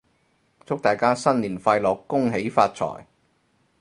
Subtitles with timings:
[0.65, 1.95] 祝大家新年快樂！
[2.07, 3.05] 恭喜發財！